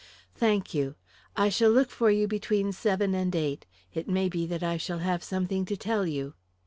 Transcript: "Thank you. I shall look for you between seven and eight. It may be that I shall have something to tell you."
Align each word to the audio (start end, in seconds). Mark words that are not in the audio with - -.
"Thank 0.33 0.73
you. 0.73 0.95
I 1.37 1.49
shall 1.49 1.69
look 1.69 1.91
for 1.91 2.09
you 2.09 2.27
between 2.27 2.71
seven 2.71 3.13
and 3.13 3.35
eight. 3.35 3.67
It 3.93 4.09
may 4.09 4.29
be 4.29 4.47
that 4.47 4.63
I 4.63 4.77
shall 4.77 4.97
have 4.97 5.23
something 5.23 5.63
to 5.65 5.77
tell 5.77 6.07
you." 6.07 6.33